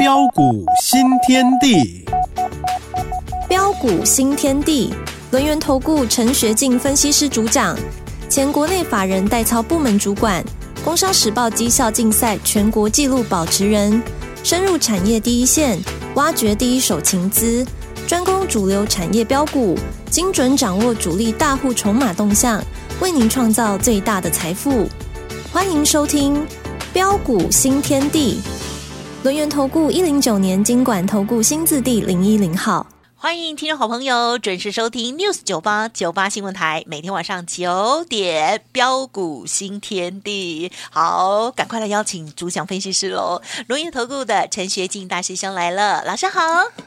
[0.00, 2.06] 标股新天地，
[3.46, 4.94] 标股新天地，
[5.30, 7.76] 轮源投顾陈学进分析师主讲，
[8.26, 10.42] 前国内法人代操部门主管，
[10.82, 14.02] 工商时报绩效竞赛全国纪录保持人，
[14.42, 15.78] 深入产业第一线，
[16.14, 17.62] 挖掘第一手情资，
[18.06, 19.78] 专攻主流产业标股，
[20.10, 22.58] 精准掌握主力大户筹码动向，
[23.02, 24.88] 为您创造最大的财富。
[25.52, 26.42] 欢迎收听
[26.90, 28.40] 标股新天地。
[29.22, 32.86] 轮源投顾一零九年经管投顾新字第零一零号，
[33.22, 40.72] 欢迎听众好朋友准时收听 News 九八九八新闻台，每天晚上九点标股新天地。
[40.90, 43.42] 好，赶快来邀请主讲分析师喽！
[43.66, 46.40] 轮源投顾的陈学进大师兄来了，老师好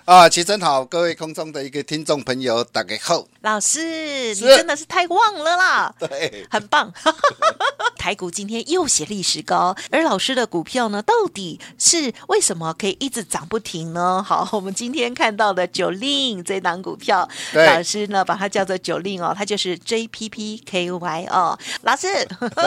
[0.06, 3.28] 啊，齐真好，各位空中的一个听众朋友，大家好。
[3.42, 5.94] 老师，你真的是太旺了啦！
[6.00, 6.92] 对，很棒。
[7.96, 14.24] 台股今天又写历史高，而老师的股票呢，到底是为什么可以一直涨不停呢？
[14.26, 15.92] 好，我们今天看到的九
[16.24, 21.58] 令这档股票，老师呢把它叫做九令哦，它就是 JPPKY 哦。
[21.82, 22.08] 老师，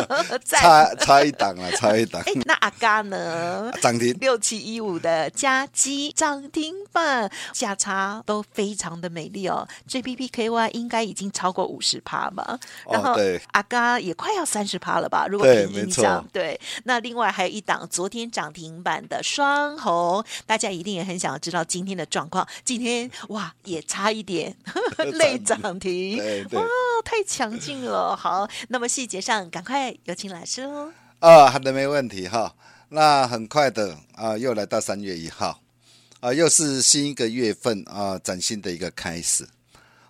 [0.44, 2.22] 差差一档了， 差一档。
[2.26, 3.70] 哎，那阿嘎呢？
[3.80, 9.66] 涨停六七一五的加基涨停板，价差都非常的美丽哦。
[9.88, 10.66] JPPKY。
[10.72, 12.58] 应该已经超过五十趴嘛，
[12.90, 13.16] 然后
[13.52, 15.26] 阿嘎也快要三十趴了吧？
[15.28, 22.46] 如果凭印象，对，那另外还有一档昨天涨停板的双红，大家一定也很想要知道今天的状况。
[22.64, 24.56] 今天哇，也差一点
[25.14, 26.18] 累涨停，
[26.52, 26.62] 哇，
[27.04, 28.16] 太强劲了。
[28.16, 30.92] 好，那么细节上赶快有请老师喽。
[31.20, 32.54] 啊，好的，没问题哈。
[32.88, 35.60] 那很快的啊，又来到三月一号
[36.20, 39.46] 啊，又是新一个月份啊，崭新的一个开始。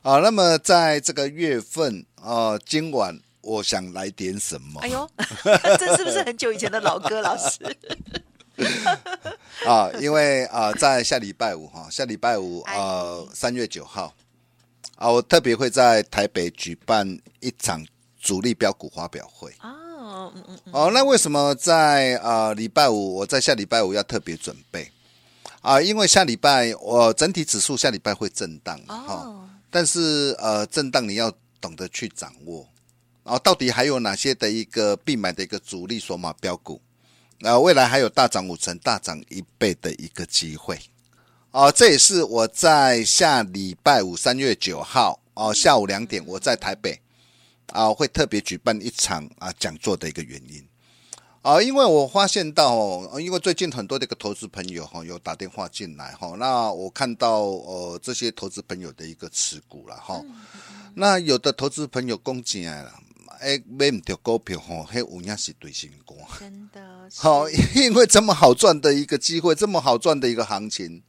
[0.03, 4.81] 啊，那么在这个月份啊、呃，今晚我想来点什么？
[4.83, 5.11] 哎呦，
[5.79, 7.59] 这是不是很久以前的老歌，老师？
[9.67, 14.15] 啊，因为啊、呃，在下礼拜五哈，下礼拜五呃，三月九号
[14.97, 17.85] 啊，我特别会在台北举办一场
[18.21, 19.51] 主力标股发表会。
[19.63, 20.59] 哦，嗯嗯。
[20.73, 24.91] 哦，那为什么在啊礼拜五，我在下礼拜五要特别准备
[25.61, 25.81] 啊？
[25.81, 28.81] 因为下礼拜我整体指数下礼拜会震荡。
[28.89, 29.49] 哦。
[29.69, 31.31] 但是呃，震荡你要
[31.61, 32.67] 懂得去掌握，
[33.25, 36.81] 然后到底还有哪些的一个必买的一个主力索马标股，
[37.39, 40.79] 然后未来还有大涨五成、大涨一倍的一个机会，
[41.51, 47.01] 哦，这也是我在下礼拜五三月九号哦下午两点我在台北
[47.73, 50.67] 啊会特别举办一场啊讲座的一个原因。
[51.43, 60.21] 啊，因为我发现到哦，因为最近很多的一个投资朋友哈有打电话进来哈，那我看到呃这些投资朋友的一个持股了哈，
[60.95, 62.93] 那有的投资朋友攻进来了，
[63.41, 71.03] 哎买唔到股票吼，还有影是对心肝，真的 好，因为这么好赚的一个机会，这么好赚的一个行情，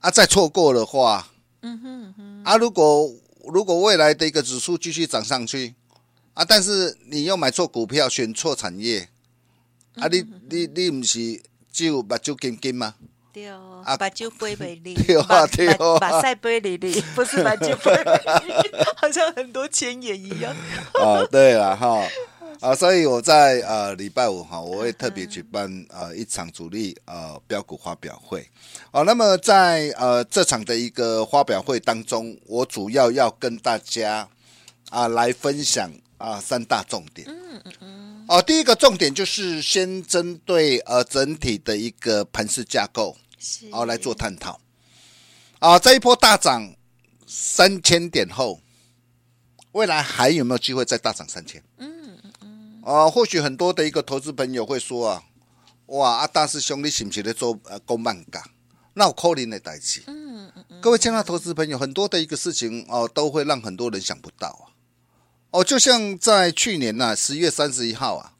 [0.00, 1.28] 啊，再错过的话，
[1.62, 3.14] 嗯哼哼，啊，如果
[3.52, 5.74] 如果未来的一个指数继续涨上去，
[6.34, 9.08] 啊，但是你又买错股票，选错产业。
[9.96, 12.96] 啊你，你你你唔是只有目睭金金吗？
[13.36, 20.56] 对哦，啊，目睭杯美丽，对啊对啊，目屎飞丽丽， 不是目睭杯美丽， 好像很多钱也一样。
[20.94, 22.02] 啊， 对了哈，
[22.62, 28.48] 啊，所以我在呃礼拜五哈，我会特别举办呃一场主力呃标股发表会。
[28.90, 34.26] 好，那么在呃这场的一个发表会当中，我主要要跟大家
[34.88, 37.28] 啊来分享啊三大重点。
[37.28, 38.24] 嗯嗯嗯。
[38.28, 44.60] 哦，第一个重点就是先针对呃整体的一个盘势架构，是哦来做探讨。
[45.60, 46.74] 啊，这一波大涨
[47.26, 48.60] 三千点后，
[49.72, 51.62] 未来还有没有机会再大涨三千？
[51.78, 52.82] 嗯嗯。
[52.84, 55.22] 啊，或许很多的一个投资朋友会说啊，
[55.86, 58.42] 哇，啊大师兄你是不是在做呃公慢感？
[58.94, 60.02] 那我扣您的代志。
[60.06, 60.80] 嗯嗯嗯。
[60.80, 64.64] 各位亲爱的投资朋友，很多的一个事情哦，都会让很多人想不到啊。
[65.50, 68.34] 哦，就像在去年呢、啊，十月三十一号啊，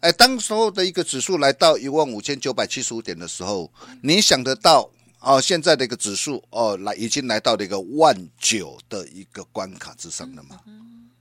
[0.00, 3.70] 哎，当时候的一个指数来到一万五千九百七十五点的时候，
[4.02, 4.88] 你想得到
[5.20, 10.60] 哦，现在的一个指数哦，来已经来到了一个万九的一个关卡之上了吗？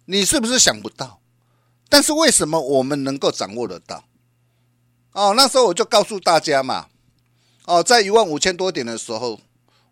[0.06, 1.19] 你是不是想不到？
[1.90, 4.04] 但是为什么我们能够掌握得到？
[5.13, 6.88] 哦，那时候我就告诉大家嘛，
[7.66, 9.40] 哦，在一万五千多点的时候，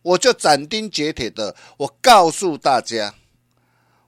[0.03, 3.15] 我就斩钉截铁的，我告诉大家。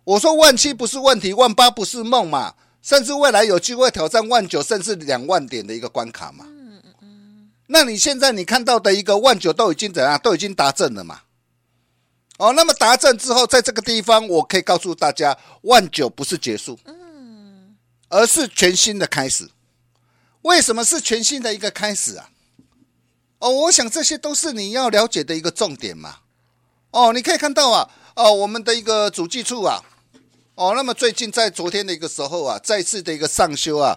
[0.03, 2.53] 我说万七不是问题，万八不是梦嘛，
[2.87, 6.45] 甚至未来有机会挑战万九，甚至两万点的一个关卡嘛。
[6.47, 7.51] 嗯嗯。
[7.65, 10.17] 那你现在你看到的一个万九都已经怎样？
[10.23, 11.23] 都已经达阵了嘛。
[12.37, 17.75] 哦，那么达阵之后，在这个地方，我可以告诉大家，万九不是结束，嗯，
[18.07, 19.49] 而是全新的开始。
[20.43, 22.29] 为什么是全新的一个开始啊？
[23.39, 26.19] 哦，我想这些都是你要了解的一个重点嘛。
[26.91, 29.83] 哦，你可以看到啊，哦，我们的一个主计处啊，
[30.57, 33.95] 哦，那么最近在昨天的一个时候啊，再次的一个上修啊，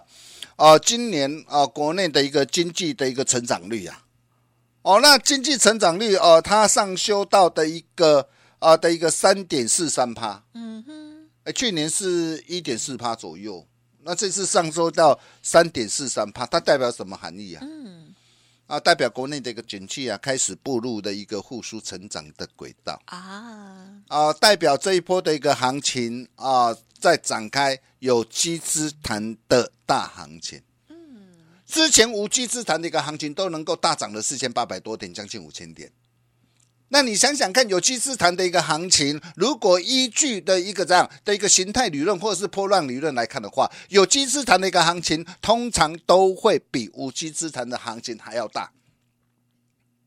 [0.57, 4.03] 啊，今年啊，国内的一个经济的一个成长率啊，
[4.83, 8.29] 哦，那经济成长率哦，它上修到的一个
[8.59, 13.65] 啊的一个三点四三趴，嗯哼，哎，去年是一点四趴左右，
[14.03, 17.65] 那这次上修到三点四三趴，它代表什么含义啊？
[17.65, 18.00] 嗯。
[18.71, 30.61] 啊，代表国内的一个景气啊，开始步入的一个复苏成长的轨道啊啊，代表这一波的一个行情啊，在展开有机之谈的大行情。
[30.87, 30.95] 嗯，
[31.67, 35.91] 之前无稽之谈的一个行情都能够大涨了四千八百多点，将近五千点。
[36.93, 48.73] 那你想想看，有机资谈的一个行情，如果依据的一个这样的一个形态理论或者是波浪理论来看的话，有机资谈的一个行情，通常都会比无机资谈的行情还要大。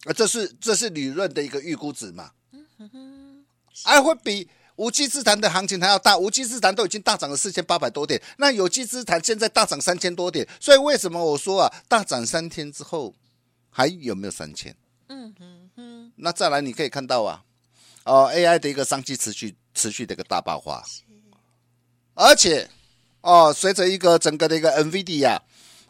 [0.04, 2.32] 啊，这是这是理论的一个预估值嘛？
[2.52, 3.44] 嗯哼
[3.82, 4.46] 还会比
[4.76, 6.18] 无机资谈的行情还要大。
[6.18, 13.14] 无机资谈都已经大涨了四千八百多点，那有机资谈现在大涨三千多点，所以为什么我说啊，大涨三天之后
[13.70, 14.76] 还有没有三千？
[15.08, 15.63] 嗯哼。
[16.16, 17.42] 那再来，你可以看到啊，
[18.04, 20.84] 哦，AI 的一个商机持续持续的一个大爆发，
[22.14, 22.68] 而且
[23.20, 25.42] 哦，随着一个整个的一个 NVIDIA 啊，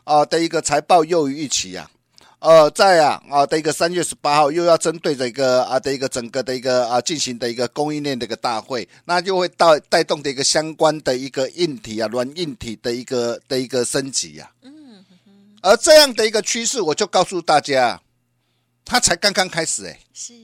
[0.04, 1.90] 啊的一个财报又于预期啊，
[2.38, 15.04] 呃，在啊啊的一个三月十八号又要针对这个啊的一个整个的一个啊进行的一个供应链的一个大会，那就会带带动的一个相关的一个硬体啊软硬体的一个的一个升级啊，嗯，
[15.60, 18.00] 而这样的一个趋势，我就告诉大家。
[18.84, 20.34] 它才刚刚开始哎、欸，是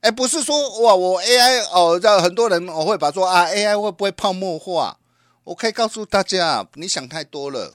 [0.00, 4.98] 哎，不是说哇，我 AI 哦，让很多人我会把说啊，AI 会不会泡沫化？
[5.44, 7.74] 我可以告诉大家，你想太多了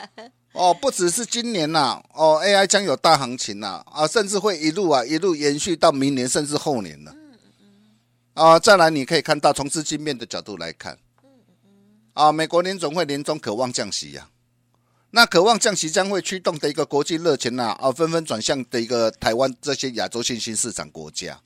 [0.52, 7.14] 哦，不只是今年呐、啊，哦，AI 将有大行情呐啊，啊，甚至会一路啊一路延续到明年甚至后年了。
[8.32, 10.98] 啊，再来你可以看到从资金面的角度来看，
[12.14, 14.35] 啊，美国联总会年终渴望降息呀、啊。
[15.12, 21.40] 那渴望降息将会驱动的一个国际热情呐啊，纷纷转向的一个台湾这些亚洲新兴市场国家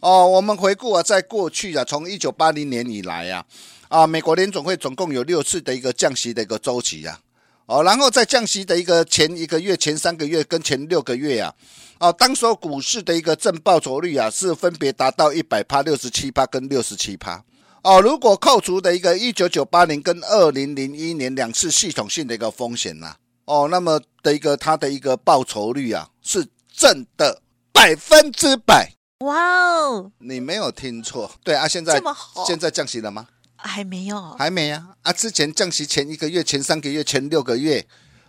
[0.00, 0.26] 哦。
[0.26, 3.46] 我们回顾啊，在过去啊，从一九八零年以来啊，
[3.88, 7.18] 啊，美国联总会总共有六次的一个降息的一个周期啊，
[7.66, 11.54] 哦，然后在降息的一个前一个月、前三个月跟前六个月啊，
[12.00, 17.42] 哦，当时候股市的一个正报酬率啊，是分别达到一百趴、六十七趴跟六十七趴。
[17.82, 27.40] 哦，如果扣除的一个一九九八年跟二零零一年两次系统性的一个风险呐、啊，哦，那么的一个它的一个报酬率啊是正的
[27.72, 28.92] 百分之百。
[29.20, 29.36] 哇
[29.70, 32.02] 哦，你没有听错，对啊，现在
[32.46, 33.26] 现在降息了吗？
[33.56, 35.12] 还没有，还没啊啊！
[35.12, 37.84] 之前降息前一个月、前三个月、前六个月，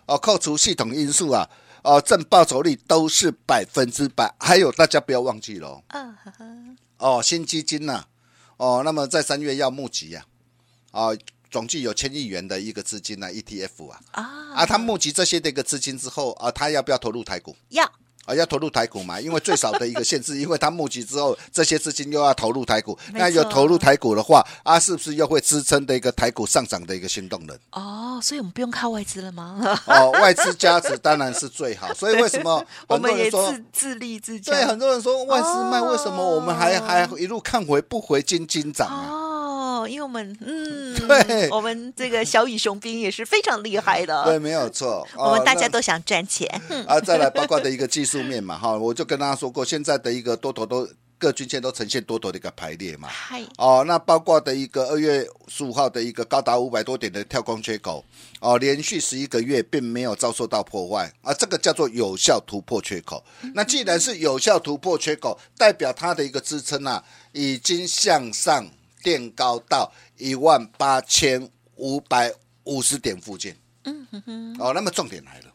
[0.06, 1.48] 哦，扣除系统因素啊，
[1.84, 4.34] 哦，正报酬率都是百分之百。
[4.40, 6.44] 还有大家不要忘记了，嗯呵呵，
[6.98, 8.06] 哦，新基金呐、啊。
[8.60, 10.26] 哦，那么在三月要募集呀、
[10.90, 11.18] 啊，啊，
[11.50, 14.22] 总计有千亿元的一个资金呢、啊，ETF 啊，啊，
[14.54, 17.56] 啊，他募集这些的一个资金之后啊，他要不要投入台股？
[17.70, 17.90] 要。
[18.26, 19.20] 啊，要投入台股嘛？
[19.20, 22.96] 因为最少的一个限制，因为它募集之后，这些资金又要投入台股。
[23.14, 27.58] 那有投入台股的话，啊，是不是又会支撑的一个台股上涨的一个新动能？
[27.72, 29.58] 哦，所以我们不用靠外资了吗？
[29.86, 31.92] 哦，外资加持当然是最好。
[31.94, 34.54] 所以为什么很多人说我们也自自立自强？
[34.54, 39.29] 对，很多人说外资卖，为什么我们还、哦、还一路看回不回金金涨啊？
[39.90, 44.24] 哦，因为我们嗯， 对，我们这个小雨雄兵也是非常厉害的。
[44.30, 45.06] 对，没有错。
[45.16, 46.48] 哦、我们大家都想赚钱。
[46.86, 53.08] 啊，再来包括的一个技术面嘛，哈，我就跟大家说过，现在的一个多头都各均线都呈现多头的一个排列嘛。
[53.10, 53.42] 嗨。
[53.58, 58.04] 哦，那包括的一个二月十五号的一个高达五百多点的跳空缺口，
[58.40, 63.22] 哦，连续十一个月并没有遭受到破坏，啊，这个叫做有效突破缺口。
[63.54, 68.66] 那既然是有效突破缺口，代表它的一个支撑啊，已经向上。
[69.02, 72.32] 垫高到一万八千五百
[72.64, 73.54] 五十点附近，
[73.84, 75.46] 嗯哼哼，哦，那么重点来了，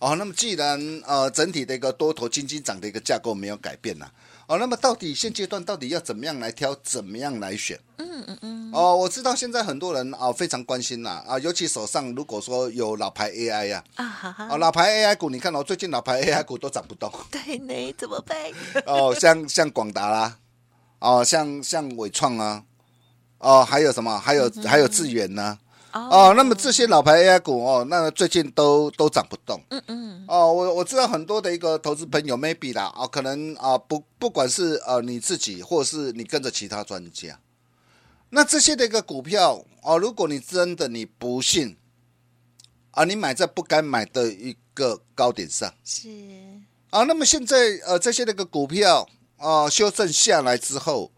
[0.00, 4.10] 哦，那么既然呃整体的一个多头金金涨的一个架构没有改变呐，
[4.46, 7.78] 哦，那么到底现阶段到底要怎么样来挑，怎么样来选？
[7.98, 18.36] 嗯嗯嗯，哦，我知道现在很多人啊非常关心呐，啊，尤其手上如果说有老牌 AI 呀，啊，哈哈，哦，老牌 AI 股，你看哦，最近老牌 AI 股都涨不动，对呢，怎么办？
[18.86, 20.36] 哦，像像广达啦。
[21.00, 22.62] 哦，像像伟创啊，
[23.38, 24.18] 哦，还有什么？
[24.18, 25.58] 还有、嗯、还有智远呢？
[25.92, 29.60] 哦，哦，那么这些老牌 AI 股哦，那最近都都涨不动。
[29.70, 30.24] 嗯嗯。
[30.28, 37.40] 哦，我我知道很多的一个投资朋友 maybe 啦，啊、哦，可能啊不不管是呃你自己，或是你跟着其他专家，
[38.28, 41.76] 那这些的一个股票哦，如果你真的你不信，
[42.92, 46.08] 啊，你买在不该买的一个高点上，是。
[46.90, 49.06] 啊，那么现在呃这些那个股票啊、
[49.40, 51.10] 呃、修正下来之后，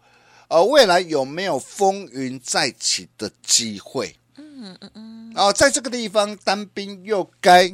[0.47, 4.15] 呃未来有没有风云再起的机会？
[4.37, 5.33] 嗯嗯嗯。
[5.35, 7.73] 啊，在这个地方单兵又该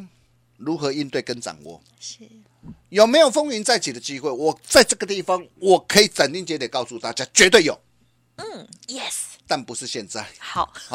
[0.58, 1.82] 如何应对跟掌握？
[2.00, 2.20] 是。
[2.90, 4.30] 有没有风云再起的机会？
[4.30, 7.80] 我在这个地方我可以斩钉截铁告诉大家，绝对有。
[8.38, 9.29] 嗯，yes。
[9.50, 10.72] 但不是现在，好，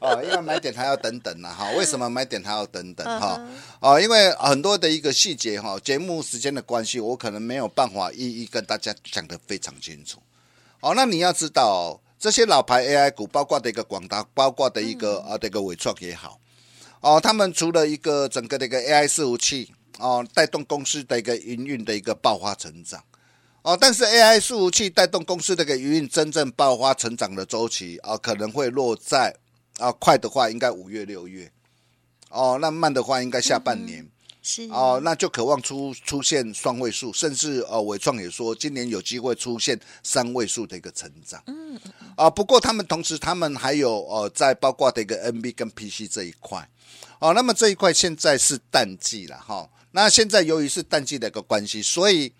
[0.00, 3.44] 哦，因为买点还要等等呢，哈，为什么买点还要等等哈？
[3.82, 10.20] 哦，因为很多的一个细节哈，节目时间的关系，我可能没有办法一一跟大家讲得非常清楚。
[10.78, 16.38] 哦，那你要知道，这些老牌 AI 股，包括的一个广达，包括的一个啊，这个伟创也好，
[17.00, 23.02] 哦，他们除了一个整个的一个 AI 伺服器，哦，带动公司的一个营运的一个爆发成长。
[23.62, 29.36] 哦，但是 AI 伺服器带动公司这个营运真正爆发成长的周期啊，可能会落在
[29.78, 31.52] 啊快的话应该五月六月，
[32.30, 34.10] 哦，那慢的话应该下半年，嗯、
[34.42, 41.78] 是哦，那就渴望出出现双位数，甚至呃伟创也说今年有机会出现三位数的一个成长，嗯
[42.16, 46.66] 啊，不过他们同时他们还有呃在包括的一个 NB 跟 PC 这一块，
[47.18, 52.32] 哦，那么这一块现在是淡季了哈，那现在由于是淡季的一个关系，所以。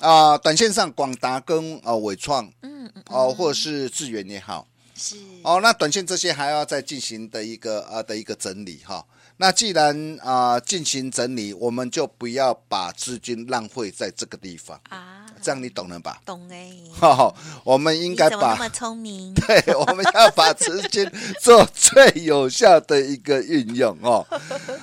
[0.00, 9.04] 啊、呃，短线上广达跟呃伟创，嗯，嗯，哦、呃，或者是智源也好，是哦，那短线这些还要再进行的一个呃的一个整理哈。
[9.36, 16.20] 那既然啊进、呃、行整理，我们就不要把资金浪费在这个地方啊，这样你懂了吧？
[16.26, 16.70] 懂哎。
[16.92, 24.26] 好，我们应该把那么聪明， 对，我们要把资金做最有效的一个运用哦。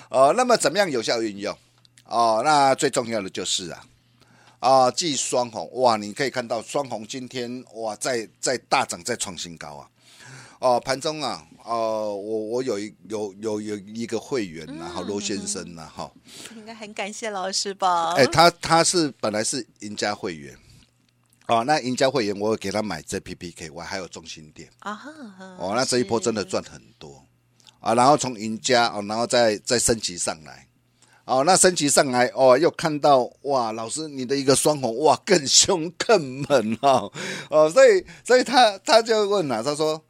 [0.09, 1.55] 哦，那么怎么样有效运用？
[2.05, 3.83] 哦，那最重要的就是啊。
[4.59, 9.89] 啊，继双红哇，你可以看到双红今天哇，在在大涨，在创新高啊！
[10.59, 11.71] 哦、啊，盘中啊，呃，
[12.11, 16.11] 我我有一有有有一个会员然后罗先生呐，哈，
[16.55, 18.13] 应该很感谢老师吧？
[18.15, 20.57] 哎，他他是本来是赢家会员，
[21.47, 24.99] 哦、啊，那赢家会员我给他买这 PPK，我还有中心店啊，
[25.59, 27.23] 哦，那这一波真的赚很多
[27.79, 30.67] 啊，然后从赢家哦，然后再再升级上来。
[31.27, 37.11] 哦，那升级上来哦，又看到哇，老师你的一个双红哇，更凶更猛哦，
[37.49, 40.01] 哦，所以所以他他就问了，他说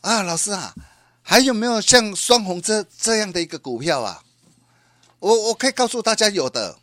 [0.00, 0.74] 啊，老师啊，
[1.22, 4.20] 还有没有像双红这这样的一个股票啊？
[5.20, 6.76] 我我可以告诉大家有的，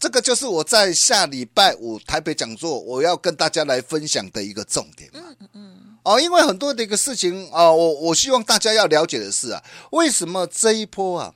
[0.00, 5.08] 这个就是我在下礼拜五台北讲座我要跟大家来分享的一个重点。
[5.14, 5.98] 嗯嗯嗯。
[6.02, 9.62] 哦，因为很多的一个事情啊，我我希望大家要了解的是啊，
[9.92, 11.32] 为什么这一波啊？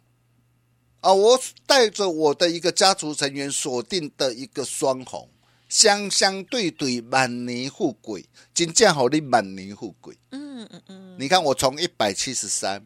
[1.06, 5.30] 啊，我带着我的一个家族成员锁定的一个双红，
[5.68, 10.18] 相相对对，满年富贵，金价好的满年富贵。
[10.30, 12.84] 嗯嗯嗯，你看我从一百七十三，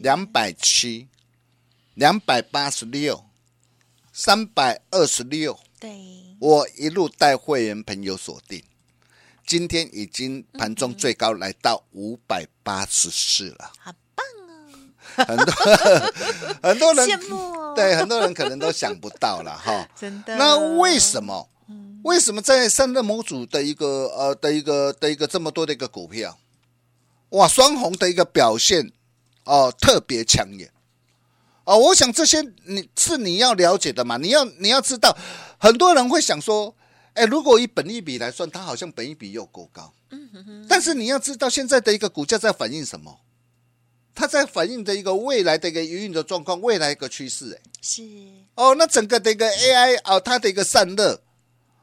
[0.00, 1.06] 两百七，
[1.94, 3.24] 两百八十六，
[4.12, 5.96] 三百二十六，对，
[6.40, 8.64] 我一路带会员朋友锁定，
[9.46, 13.72] 今天已经盘中最高来到五百八十四了。
[15.26, 15.52] 很多
[16.62, 19.88] 很多人羡慕，对很多人可能都想不到了哈。
[19.98, 20.36] 真的？
[20.36, 21.48] 那为什么？
[22.04, 26.38] 为什么在三热模组的一个呃的一个的一个这么多的一个股票，
[27.30, 28.92] 哇，双红的一个表现
[29.44, 30.70] 哦、呃、特别抢眼
[31.64, 31.76] 啊！
[31.76, 34.16] 我想这些你是你要了解的嘛？
[34.16, 35.14] 你要你要知道，
[35.58, 36.74] 很多人会想说，
[37.14, 39.92] 哎，如果以本益比来算，它好像本益比又够高。
[40.10, 40.66] 嗯哼哼。
[40.68, 43.18] 但是你要知道，现在的一个股价在反映什么？
[44.14, 48.02] 它在反映的一个未来的一个营运的状况，未来一个趋势，哎，是
[48.56, 51.22] 哦，那整个的一个 AI 哦，它的一个散热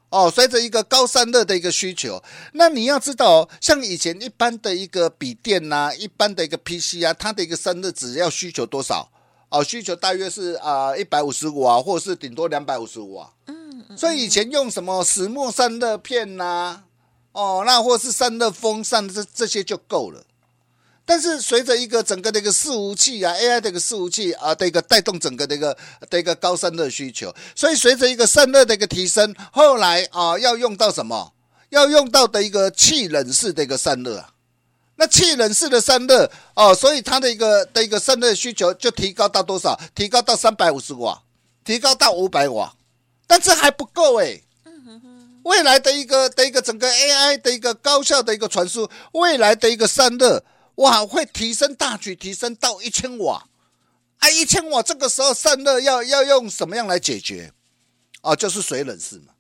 [0.10, 2.22] 哦，随着一个高散热的一个需求，
[2.54, 9.10] 那你要知道，像以前一般的一个笔电呐，一般的一个 PC 啊，它的一个散热只要需求多少
[9.50, 9.64] 哦？
[9.64, 13.32] 需求大约是啊一百五十瓦，或者是顶多两百五十瓦。
[13.48, 16.84] 嗯，所以以前用什么石墨散热片呐，
[17.32, 20.24] 哦，那或是散热风扇这这些就够了。
[21.08, 25.78] 但是随着一个整个的一个伺服器啊，AI 的一个伺服器啊的一个带动整个的一个
[26.10, 31.34] 的一个高散热需求，所以随着一个散热的一个提升，后来啊要用到什么？
[31.70, 34.30] 要用到的一个气冷式的一个散热啊。
[34.96, 39.80] 那气冷式的散热哦，所以它的一个的一个散热需求就提高到多少？
[39.94, 41.22] 提高到三百五十瓦，
[41.64, 42.74] 提高到五百瓦。
[43.28, 44.42] 但这还不够哎。
[45.44, 50.44] 未来的一个的一个整个 AI 的一个高效的一个传输，未来的一个散热。
[50.76, 53.48] 哇，会提升大举提升到一千瓦，
[54.18, 57.54] 啊，一千瓦这个时候散热要要用什么样来解决？
[58.22, 59.34] 哦，就是水冷式嘛，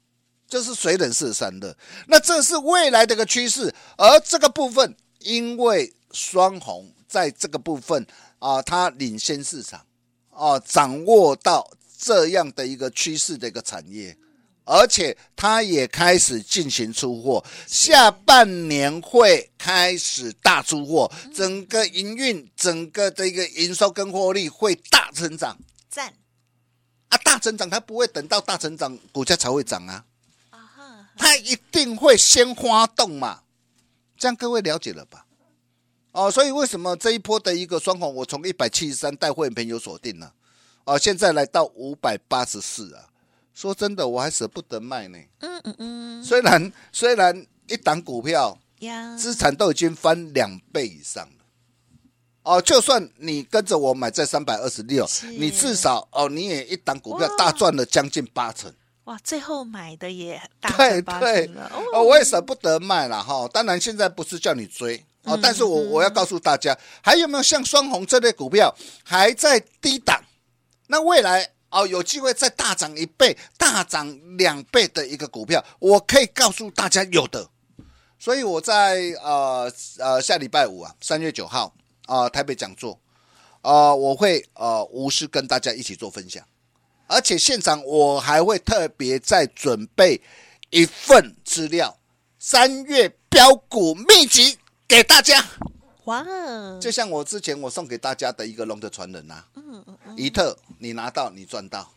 [0.47, 1.75] 就是水冷式散热。
[2.07, 8.05] 那这是未来的一个趋势，而这个部分因为双红在这个部分
[8.39, 9.85] 啊，它领先市场，
[10.29, 14.17] 啊，掌握到这样的一个趋势的一个产业，
[14.65, 25.57] 而且它也开始进行出货，下半年会开始大出货，整个营运、整个的一个营收跟获利会大成长。
[25.89, 26.13] 赞。
[27.09, 30.03] 啊，大成长它不会等到大成长股价才会涨啊，
[31.15, 33.43] 它一定会先发动嘛，
[34.17, 35.25] 这样各位了解了吧？
[36.11, 40.33] 哦，所以为什么这一波的一个双红，我从一百七十三带会员朋友锁定了，
[40.85, 43.07] 哦，现在来到五百八十四啊，
[43.55, 45.17] 说真的，我还舍不得卖呢。
[45.39, 46.23] 嗯嗯嗯。
[46.23, 48.59] 虽然虽然一档股票，
[49.17, 51.45] 资产都已经翻两倍以上了，
[52.43, 55.07] 哦，就算你跟着我买在三百二十六，
[55.39, 58.71] 你至少哦，你也一档股票大赚了将近八成。
[59.05, 61.71] 哇，最后买的也大赚八成了。
[61.93, 63.47] 哦，我也舍不得卖了哈。
[63.47, 65.03] 当然现在不是叫你追。
[65.23, 70.21] 哦，但是我我要告诉大家，还有没有像双红这类股票还在低档？
[70.87, 77.49] 那未来哦有机会再大涨一倍、大涨两倍的一个股票，我可以告诉大家有的。
[78.17, 81.73] 所以我在呃呃下礼拜五啊，三月九号
[82.05, 82.99] 啊、台北讲座
[83.61, 86.43] 啊、我会呃无私跟大家一起做分享，
[87.07, 90.21] 而且现场我还会特别再准备
[90.69, 91.99] 一份资料，
[92.39, 94.57] 三月标股秘籍。
[94.87, 95.43] 给大家，
[96.05, 96.25] 哇！
[96.79, 101.91] 就像我之前我送给大家的一个龙的传人呐、啊，嗯嗯嗯，一特你拿到你赚到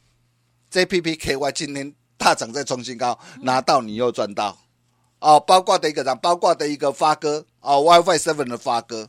[0.72, 4.58] ，JPPKY 今天大涨再创新高，拿到你又赚到，
[5.18, 9.08] 哦，包括的一个涨，包括的一个发哥，哦，WiFi Seven 的发哥，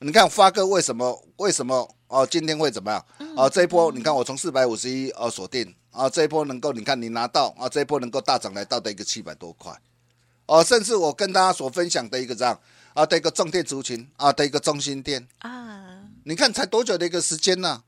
[0.00, 3.06] 你看发哥为什么为什么哦今天会怎么样？
[3.36, 9.72] 哦，这一波你看我从四百五十一哦锁定，啊，这一波能够你看你拿到啊，这一波能够大涨来到的一个七百多块，
[10.46, 12.58] 哦，甚至我跟大家所分享的一个这样。
[12.94, 17.84] 啊，的一个重电族群啊，的一个中心店啊，你看才多久的一个时间呢、啊？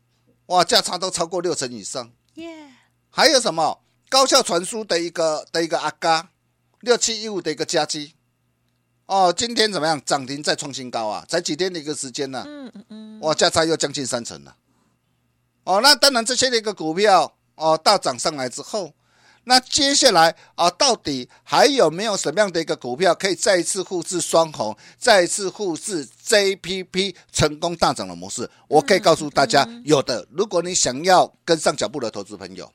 [0.47, 2.11] 哇，价差都超过六成以上。
[2.35, 2.71] 耶，
[3.09, 6.31] 还有什么高效传输的一个的一个阿嘎
[6.81, 8.15] 六七一五的一个加基
[9.07, 10.01] 哦，今天怎么样？
[10.05, 11.25] 涨停再创新高啊！
[11.29, 12.45] 才几天的一个时间呢、啊？
[12.47, 14.57] 嗯嗯嗯，哇，价差又将近三成了。
[15.63, 18.93] 哦，那当然这些的一个股票哦大涨上来之后。
[19.49, 28.51] 那接下来啊，到底还有没有什么样的一个股票可以再一次复制双红，再一次复制 JPP 成功大涨的模式？
[28.67, 30.27] 我可以告诉大家，有的。
[30.33, 32.69] 如果你想要跟上脚步的投资朋友，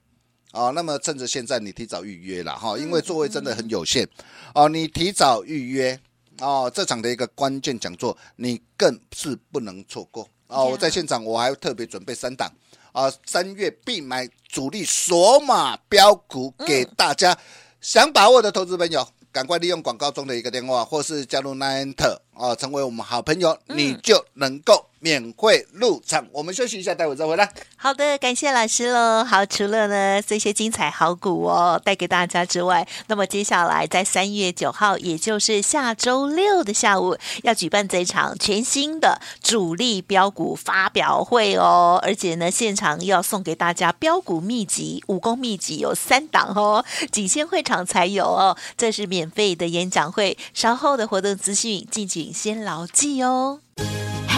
[0.52, 4.08] 啊，那么趁着现在你提早预约了哈，因为座位真的很有限，
[4.56, 6.00] 哦，你提早预约
[6.40, 10.68] 哦，这场的一个关键讲座你更是不能错过哦。
[10.68, 12.50] 我在现场我还特别准备三档。
[12.92, 17.38] 啊，三月必买主力索马标股给大家，
[17.80, 24.91] 想把握的投资朋友，赶快利用广告中的一个电话，或是加入 Nine 特啊，成为我们好朋友，你就能够。
[25.02, 27.52] 免费入场，我们休息一下，待会再回来。
[27.76, 29.26] 好的，感谢老师喽。
[29.26, 42.00] 好，除了呢这些精彩好股哦带给大家之外，那么接下来在三月九号，也就是下周六的下午，要举办这场全新的主力标股发表会哦。
[42.04, 48.56] 而且呢，现场要送给大家标股秘籍、武功秘籍有三档哦，仅限会场才有哦。
[48.78, 53.62] 这是免费的演讲会，稍后的活动资讯敬请先牢记哦。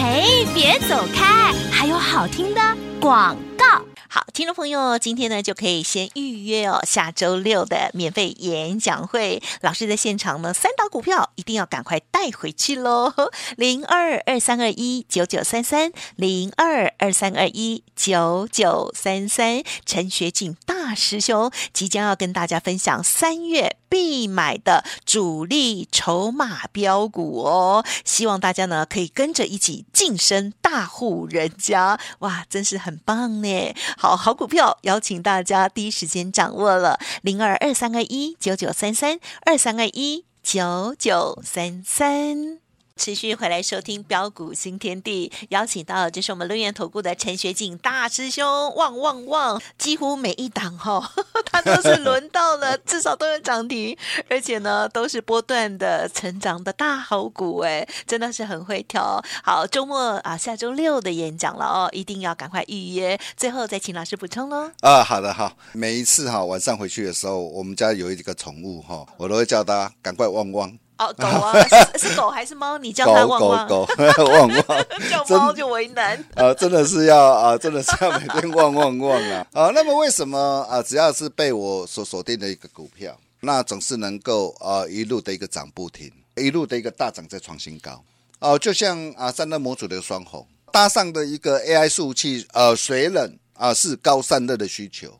[0.06, 2.60] 哎，别走开，还有好听的
[3.00, 3.64] 广告。
[4.06, 13.12] 好，听众朋友，今天呢就可以先预约哦，下周六的免费演讲会，老师在现场呢，三档股票一定要赶快带回去喽，
[13.56, 33.72] 零二二三二一九九三三，零二二三二一九九三三，陈学进大师兄即将要跟大家分享三月必买的主力筹码标股哦，希望大家呢可以跟着一起晋升大户人家，哇，真是很棒呢。
[33.96, 42.63] 好好股票，邀请大家第一时间掌握了零二二三二一九九三三二三二一九九三三。
[42.96, 49.60] 持续回来收听标股新天地，邀请到就是我们伦元投顾的陈学进大师兄，旺旺旺！
[49.76, 51.04] 几乎每一档哈、哦，
[51.50, 53.96] 他都是轮到了，至少都有涨停，
[54.30, 59.20] 而且呢都是波段的成长的大好股，哎，真的是很会挑。
[59.42, 63.18] 好，周末啊，下周六的演讲了哦，一定要赶快预约。
[63.36, 64.70] 最后再请老师补充喽。
[64.80, 70.78] 啊，好的好，每一次哈晚上回去的时候，我们家有一个宠物哈，我都会叫他赶快旺旺。
[70.96, 71.52] 哦，狗啊，
[71.98, 72.78] 是，是狗还是猫？
[72.78, 76.16] 你叫它旺旺，狗狗狗旺旺， 叫猫就为难。
[76.34, 79.46] 啊、呃，真的是要啊、呃，真的是要每天旺旺旺啊！
[79.52, 80.82] 啊、呃，那么为什么啊、呃？
[80.84, 87.92] 只要是被我所锁定的一个股票，那总是能够啊、呃、一路的一个涨不停，一路的一个大涨再创新高。
[88.38, 95.18] 哦、呃，就像啊散热模组的双红搭上的一个 AI 伺服器，呃，水冷啊、呃、是高散热的需求。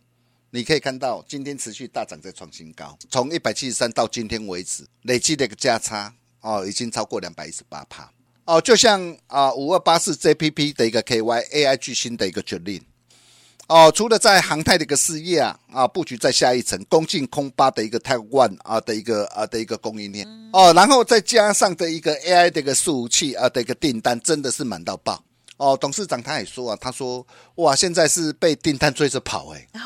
[0.54, 8.08] 你可以看到今天持续大涨，在创新高，从一百七十三到今天为止，累计的一个价差哦，已经超过两百一十八趴
[8.44, 8.60] 哦。
[8.60, 12.80] 就像啊五二八四 JPP 的一个 KY AI 巨星的一个决定
[13.66, 25.20] 哦，除了在航太的一个事业啊啊布局在下一层，攻进空巴的一个台湾啊的一个啊的一个供应链哦，然后再加上的一个 AI 的一个伺服器啊的一个订单，真的是满到爆
[25.56, 25.76] 哦。
[25.76, 29.80] 董事长他也说啊，他说哇，现在是被订单追着跑哎、欸。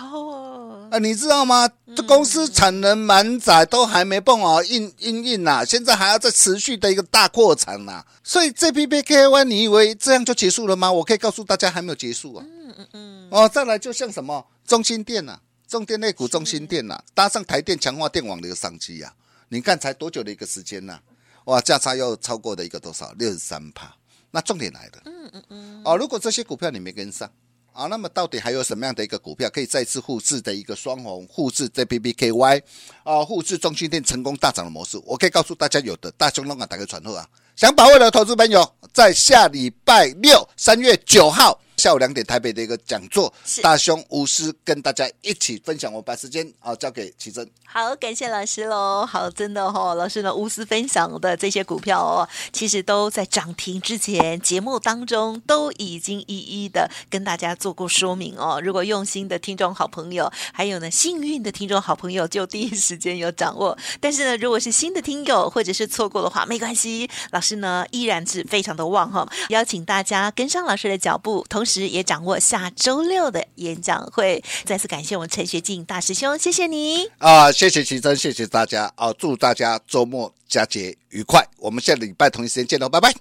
[0.90, 1.68] 啊，你知道吗？
[1.96, 8.04] 这公司产能满载，都还没办法印印印呐，现在还要再持续的一个大扩产呐。
[8.22, 10.90] 所以这批 KY，你以为这样就结束了吗？
[10.92, 12.44] 我可以告诉大家，还没有结束啊。
[12.46, 13.28] 嗯嗯嗯。
[13.31, 19.12] 哦，再来就像什么中心电呐，中电类股中心电呐，搭上台电强化电网的一个商机啊。
[19.50, 20.98] 你看才多久的一个时间呐？
[21.44, 23.12] 哇，价差又超过了一个多少？
[23.18, 23.94] 六十三帕。
[24.31, 25.02] 那重点来了。
[25.07, 25.83] 嗯嗯嗯。
[25.85, 27.31] 哦，如果这些股票你没跟上。
[27.78, 32.62] 啊，那么到底还有什么样的一个股票可以再次复制的一个双红复制的 B B K Y
[33.04, 35.00] 啊，复制中心店成功大涨的模式？
[35.06, 41.60] 我可以告诉大家，有的大熊龙啊，打个传呼啊，想把握的投资朋友，在下礼拜六三月九号。
[41.78, 45.92] 下午两点，台北的一个讲座，大兄无私跟大家一起分享。
[45.92, 47.48] 我把时间啊交给奇珍。
[47.64, 49.06] 好，感谢老师喽。
[49.06, 58.60] 好，真的哈、哦，老师呢无私分享的这些股票哦，其实都在涨停之前节目当中都已经一一的跟大家做过说明哦。
[58.60, 63.78] 如果用心的听众好朋友，还有呢幸运的听众好朋友，就第一时间有掌握。
[64.00, 69.28] 但是呢，如果是新的听友或者是错过的话，没关系，老师呢依然是非常的旺哈、哦。
[69.50, 71.88] 邀请大家跟上老师的脚步，同时。
[71.88, 77.52] 也掌握下周六的演讲会，再次感谢我们陈学进大师兄，谢谢你啊！
[77.52, 79.12] 谢谢奇珍，谢谢大家啊！
[79.18, 83.12] 祝大家周末佳节愉快，我们下礼拜同一时间见喽，拜拜！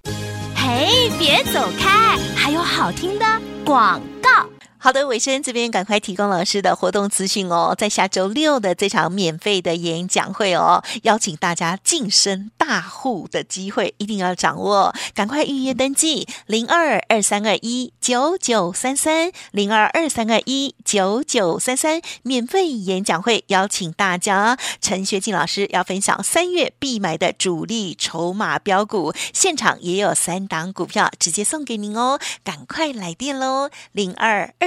[0.56, 3.26] 嘿，别走开，还有好听的
[3.66, 4.57] 广告。
[4.80, 34.67] 好的，尾声这边赶快提供老师的活动资讯哦，在下周六的这场免费的演讲会哦，邀请大家晋升大户的机会一定要掌握，赶快预约登记零二二三二一九九三三零二二三二一九九三三免费演讲会，邀请大家，陈学进老师要分享三月必买的主力筹码标股，现场也有三档股票直接送给您哦，赶快来电喽，零二二。